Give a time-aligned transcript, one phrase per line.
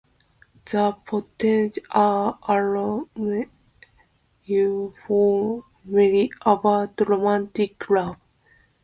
[0.65, 3.11] The poems are almost
[4.45, 8.17] uniformly about romantic love.